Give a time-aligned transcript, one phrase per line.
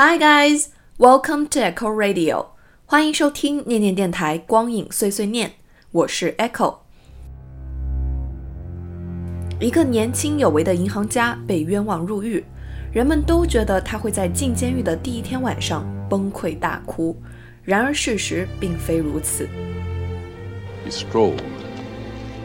[0.00, 2.50] Hi guys, welcome to Echo Radio，
[2.86, 5.50] 欢迎收听念念电台光影碎碎念，
[5.90, 6.76] 我是 Echo。
[9.58, 12.44] 一个年轻有为的银行家被冤枉入狱，
[12.92, 17.20] 人们都觉得他会在进监狱的第一天晚上崩溃大哭。
[17.64, 19.48] 然而事实并非如此。
[20.86, 21.40] He strolled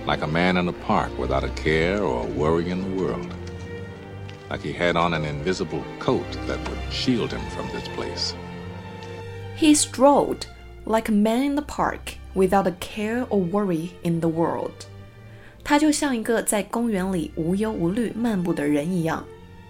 [0.08, 3.28] like a man in a park without a care or a worry in the world.
[4.53, 8.35] Like he had on an invisible coat that would shield him from this place.
[9.57, 10.47] He strolled
[10.87, 14.87] like a man in the park without a care or worry in the world.
[15.63, 19.25] 他就像一个在公园里无忧无虑漫步的人一样，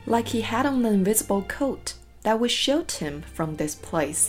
[0.06, 4.28] like he had on an invisible coat that would shield him from this place。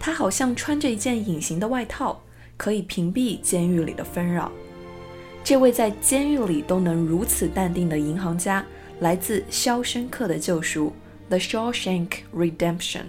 [0.00, 2.22] 他好像穿着一件隐形的外套，
[2.56, 4.50] 可以屏蔽监狱里的纷扰。
[5.44, 8.64] 这位在监狱里都能如此淡定的银行家，
[8.99, 10.91] 来自《肖申克的救赎》
[11.29, 13.03] （The Shawshank Redemption）。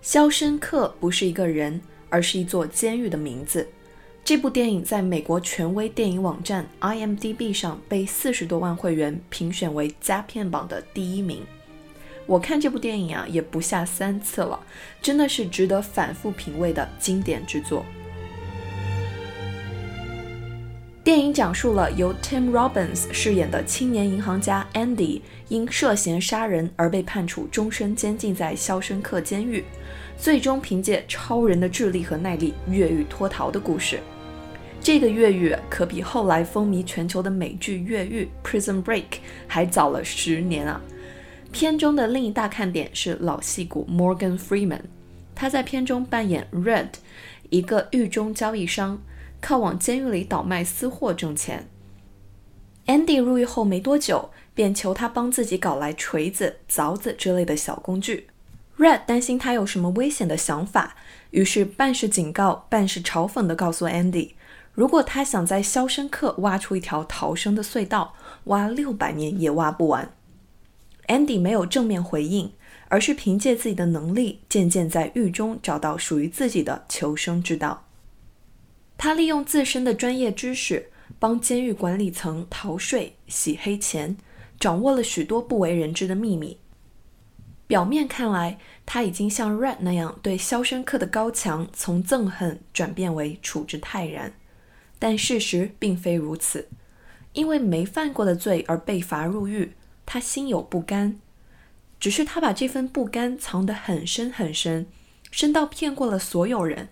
[0.00, 3.68] 肖申克不是一个人，而是一座监狱的名字。
[4.24, 11.42] 这部电影在美国权威电影网站 IMDB 上被四十多万会员评选为佳片榜的第一名。
[12.26, 14.58] 我看这部电影啊，也不下三次了，
[15.00, 17.84] 真的是值得反复品味的经典之作。
[21.04, 29.64] 电影讲述了由 Tim Robbins 饰演的青年银行家 Andy 因涉嫌杀人而被判处终身监禁在肖申克监狱，
[30.16, 33.98] 最终凭借超人的智力和耐力越狱脱逃的故事。
[34.80, 39.04] 这个越狱可比后来风靡全球的美剧《越狱》（Prison Break）
[39.48, 40.80] 还早了十年啊！
[41.50, 44.82] 片中的另一大看点是老戏骨 Morgan Freeman，
[45.34, 46.90] 他在片中扮演 Red，
[47.50, 49.02] 一个狱中交易商，
[49.42, 51.68] 靠往监狱里倒卖私货挣钱。
[52.86, 58.28] Andy 入狱后没多久，便求他帮自己搞来锤子、凿子之类的小工具。
[58.78, 60.96] Red 担心他有什么危险的想法，
[61.30, 64.32] 于是半是警告，半是嘲讽地告诉 Andy。
[64.74, 70.12] 如果他想在肖申克挖出一条逃生的隧道，挖六百年也挖不完。
[71.08, 72.52] Andy 没有正面回应，
[72.88, 77.84] 而是凭借自己的能力，渐渐在狱中找到属于自己的求生之道。
[79.04, 84.16] 他利用自身的专业知识，帮监狱管理层逃税、洗黑钱，
[84.60, 86.56] 掌握了许多不为人知的秘密。
[87.66, 94.34] 表面看来，他已经像 Red 那样对肖申克的高墙从憎恨转变为处之泰然。
[95.00, 96.68] 但事实并非如此，
[97.32, 99.72] 因为没犯过的罪而被罚入狱，
[100.06, 101.18] 他心有不甘。
[101.98, 104.86] 只是他把这份不甘藏得很深很深，
[105.32, 106.90] 深到骗过了所有人。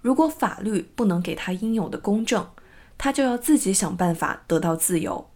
[0.00, 2.48] 如果法律不能给他应有的公正，
[2.96, 5.30] 他就要自己想办法得到自由。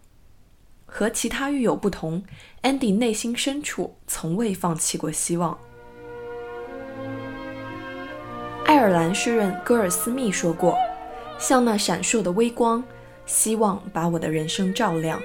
[0.86, 2.24] 和其他狱友不同
[2.62, 5.58] ，Andy 内心深处从未放弃过希望。
[8.64, 10.76] 爱尔兰诗人戈尔斯密说过。
[11.36, 12.82] 像那闪烁的微光，
[13.26, 15.20] 希望把我的人生照亮。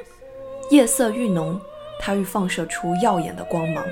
[0.71, 1.61] 夜色愈浓，
[1.99, 3.85] 它愈放射出耀眼的光芒。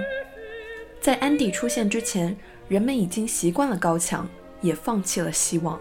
[0.99, 2.35] 在安迪出现之前，
[2.67, 4.27] 人们已经习惯了高墙，
[4.61, 5.79] 也放弃了希望。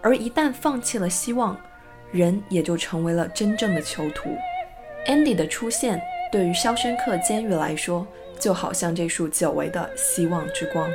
[0.00, 1.56] 而一旦放弃了希望，
[2.10, 4.36] 人也就成为了真正的囚徒。
[5.06, 6.00] Andy 的出现，
[6.30, 8.06] 对于肖申克监狱来说，
[8.38, 10.90] 就好像这束久违的希望之光。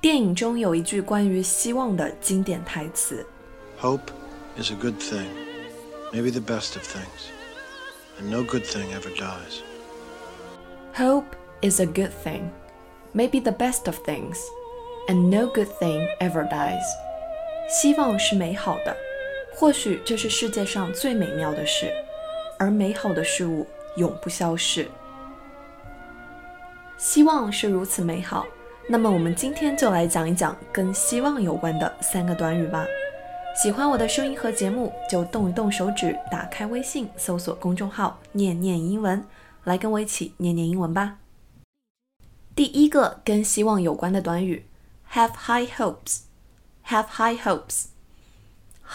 [0.00, 3.24] 电影中有一句关于希望的经典台词
[3.78, 4.10] ：“Hope
[4.56, 5.26] is a good thing,
[6.10, 7.28] maybe the best of things,
[8.22, 9.62] no good thing ever dies.”
[10.94, 12.50] Hope is a good thing,
[13.12, 14.38] maybe the best of things,
[15.08, 16.82] and no good thing ever dies.
[17.68, 18.96] 希望是美好的，
[19.54, 21.92] 或许这是世界上最美妙的事，
[22.58, 23.66] 而美好的事物
[23.96, 24.88] 永不消逝。
[26.96, 28.46] 希望是如此美好。
[28.88, 32.84] 那么我们今天就来讲一讲跟希望有关的三个短语吧。
[33.54, 39.22] 喜欢我的声音和节目，就动一动手指，打开微信，搜索公众号“念念英文”，
[39.64, 41.18] 来跟我一起念念英文吧。
[42.54, 44.64] 第一个跟希望有关的短语
[45.12, 46.20] ，have high hopes。
[46.86, 47.86] have high hopes。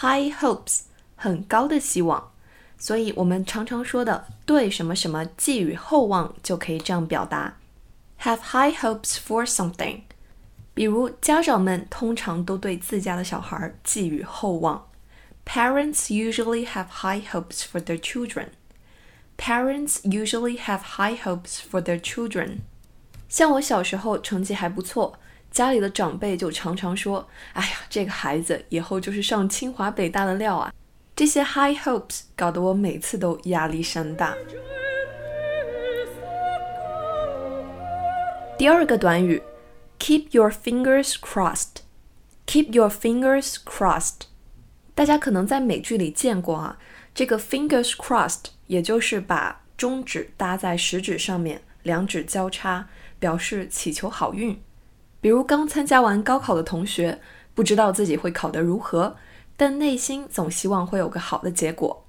[0.00, 0.80] high hopes
[1.14, 2.32] 很高的希望，
[2.76, 7.58] 所以我们常常说的对什么什么寄予厚望，就可以这样表达。
[8.22, 10.00] have high hopes for something，
[10.76, 14.90] 比如家长们通常都对自家的小孩寄予厚望。
[15.46, 18.48] Parents usually have high hopes for their children.
[19.38, 22.58] Parents usually have high hopes for their children.
[23.26, 25.18] 像我小时候成绩还不错，
[25.50, 30.70] 家里的长辈就常常说：“哎呀，这个孩子以后就是上清华北大的料啊。”
[31.16, 34.34] 这些 high hopes 搞得我每次都压力山大。
[38.58, 39.42] 第二个短语
[40.05, 44.23] ，keep your fingers crossed。keep your fingers crossed。
[44.93, 46.77] 大家可能在美剧里见过啊，
[47.15, 52.89] 这个 fingers crossed，也就是把中指搭在食指上面，两指交叉，
[53.19, 54.61] 表示祈求好运。
[55.21, 57.21] 比如刚参加完高考的同学，
[57.53, 59.15] 不知道自己会考得如何，
[59.55, 62.05] 但内心总希望会有个好的结果。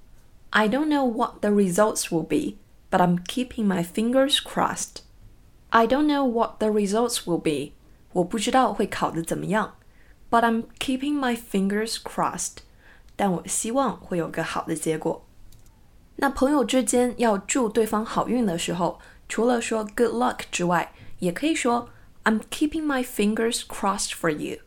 [0.50, 2.56] I don't know what the results will be,
[2.90, 5.02] but I'm keeping my fingers crossed.
[5.70, 7.74] I don't know what the results will be.
[8.16, 9.76] 我不知道会考得怎么样，
[10.30, 12.58] but I'm keeping my fingers crossed.
[13.16, 15.24] 但我希望会有个好的结果。
[16.16, 21.88] 那朋友之间要祝对方好运的时候，除了说 good luck 之外，也可以说
[22.24, 24.58] I'm keeping my fingers crossed for you.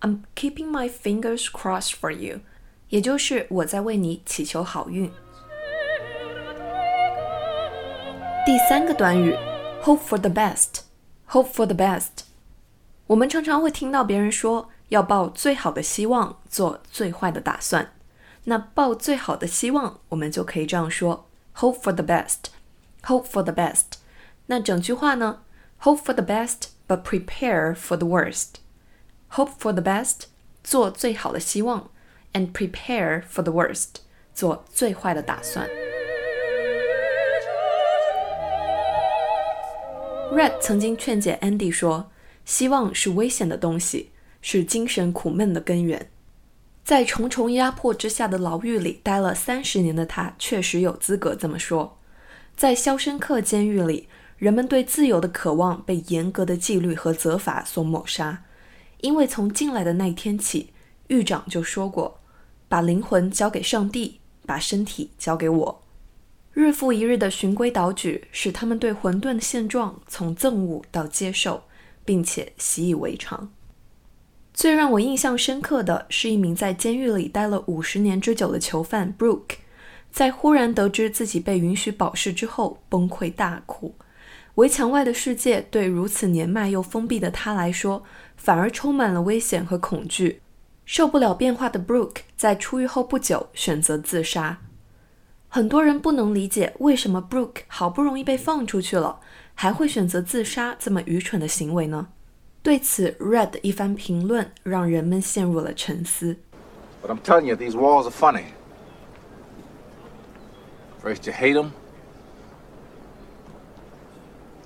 [0.00, 2.40] I'm keeping my fingers crossed for you.
[2.90, 5.10] 也就是我在为你祈求好运。
[8.44, 9.34] 第三个短语。
[9.82, 10.82] Hope for the best.
[11.28, 12.17] Hope for the best.
[13.09, 17.91] 我们常常会听到别人说要抱最好的希望，做最坏的打算。
[18.43, 22.51] 那抱最好的希望，我们就可以这样说：Hope for the best.
[23.05, 23.97] Hope for the best.
[24.45, 25.39] 那整句话呢
[25.81, 28.57] ？Hope for the best, but prepare for the worst.
[29.31, 30.25] Hope for the best，
[30.63, 31.89] 做最好的希望
[32.33, 34.01] ，and prepare for the worst，
[34.35, 35.67] 做最坏的打算。
[40.31, 42.11] Red 曾经劝解 Andy 说
[42.49, 44.09] ：“希望是危险的东西，
[44.41, 46.09] 是精神苦闷的根源。”
[46.83, 51.99] 在重重压迫之下的牢狱里待了三十年的他，确实有资格这么说。
[52.55, 54.07] 在肖申克监狱里，
[54.37, 58.43] 人们对自由的渴望被严格的纪律和责罚所抹杀。
[59.01, 60.73] 因为从进来的那一天起，
[61.09, 62.19] 狱长就说过
[62.67, 65.83] ：“把灵魂交给上帝，把身体交给我。”
[66.53, 71.63] 日复一日的循规蹈矩，使他们对混沌的现状从憎恶到接受，
[72.09, 73.51] 并且习以为常。
[74.51, 79.57] 最让我印象深刻的是一名在监狱里待了五十年之久的囚犯 Brooke，
[80.09, 83.93] 在忽然得知自己被允许保释之后，崩溃大哭。
[84.55, 88.03] 围墙外的世界对如此年迈又封闭的他来说，
[88.35, 90.41] 反而充满了危险和恐惧。
[90.83, 94.57] 受不了变化的 Brooke 在出狱后不久选择自杀。
[95.47, 99.19] 很多人不能理解为什么 Brooke 好不容易被放出去了，
[99.58, 102.08] 还会选择自杀这么愚蠢的行为呢？
[102.62, 106.36] 对此，Red 的一番评论让人们陷入了沉思。
[107.02, 108.46] But I'm telling you, these walls are funny.
[111.02, 111.72] First you hate them,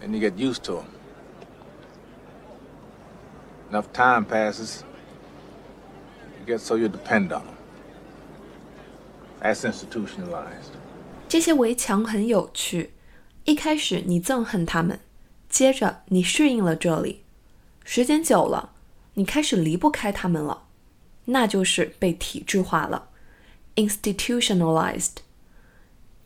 [0.01, 0.85] then you get used to them.
[3.71, 4.83] Enough time passes,
[6.39, 7.55] you get so you depend on them.
[9.43, 10.71] That's institutionalized.
[11.29, 12.93] 这些围墙很有趣。
[13.46, 15.00] 一开始你憎恨他们，
[15.50, 17.24] 接着你适应了这里，
[17.84, 18.72] 时间久了，
[19.16, 20.64] 你开始离不开他们了，
[21.26, 23.10] 那就是被体制化了
[23.76, 25.18] ，institutionalized。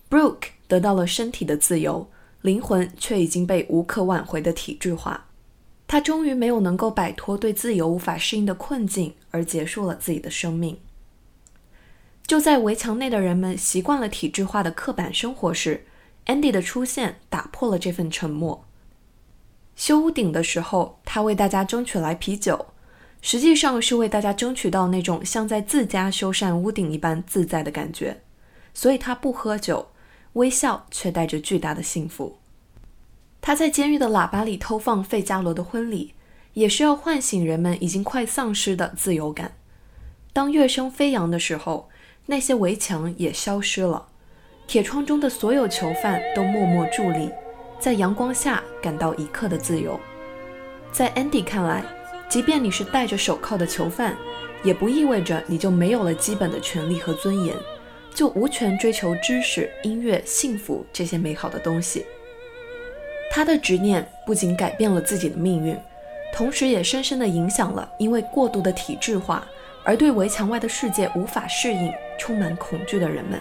[0.09, 2.09] Brooke 得到了身体的自由，
[2.41, 5.25] 灵魂却已经被无可挽回的体制化。
[5.87, 10.77] 他终于没有能够摆脱对自由无法适应的困境，而结束了自己的生命。
[12.27, 15.85] 就在围墙内的人们习惯了体制化的刻板生活时
[16.27, 18.63] ，Andy 的出现打破了这份沉默。
[19.75, 22.67] 修屋顶的时候，他为大家争取来啤酒，
[23.21, 28.21] 实际上是为大家争取到那种像在自家修缮屋顶一般自在的感觉。
[28.73, 29.87] 所以他不喝酒，
[30.33, 32.37] 微笑却带着巨大的幸福。
[33.41, 36.13] 他在监狱的喇叭里偷放费加罗的婚礼，
[36.53, 39.55] 也是要唤醒人们已经快丧失的自由感。
[40.33, 41.89] 当乐声飞扬的时候。
[42.29, 44.09] 那些围墙也消失了，
[44.67, 47.31] 铁窗中的所有囚犯都默默伫立，
[47.79, 49.97] 在阳光下感到一刻的自由。
[50.91, 51.81] 在 Andy 看来，
[52.27, 54.17] 即便你是戴着手铐的囚犯，
[54.63, 57.55] 也不意味着你就没有了基本的权利和尊严，
[58.13, 62.05] 就无权追求知识、音乐、幸福这些美好的东西。
[63.31, 65.77] 他的执念不仅改变了自己的命运，
[66.33, 69.47] 同时也深深地影响了因为过度的体制化
[69.85, 71.89] 而对围墙外的世界无法适应。
[72.19, 73.39] 充满恐惧的人们。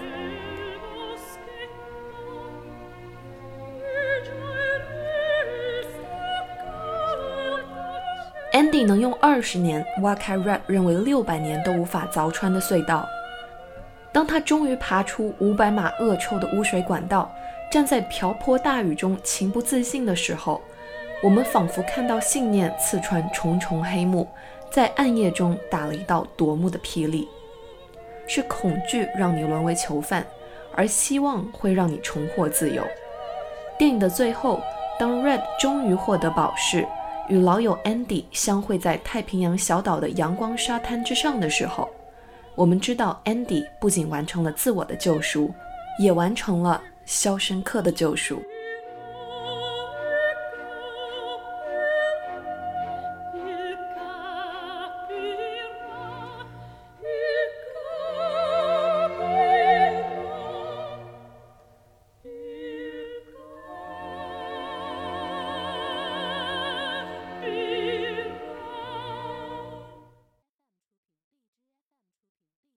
[8.87, 13.07] 能用二十年挖开 Red 认为六百年都无法凿穿的隧道。
[14.12, 17.31] 当他终于爬出五百码恶臭的污水管道，
[17.71, 20.62] 站在瓢泼大雨中情不自禁的时候，
[21.23, 24.26] 我们仿佛看到信念刺穿重重黑幕，
[24.71, 27.28] 在暗夜中打了一道夺目的霹雳。
[28.28, 30.26] 是恐惧让你沦为囚犯，
[30.75, 32.83] 而希望会让你重获自由。
[33.78, 34.61] 电影的最后，
[34.99, 36.87] 当 Red 终于获得保释，
[37.28, 41.88] 与老友 Andy 相会在太平洋小岛的阳光沙滩之上的时候，
[42.54, 45.52] 我们知道 Andy 不仅完成了自我的救赎，
[45.99, 48.40] 也完成了肖申克的救赎。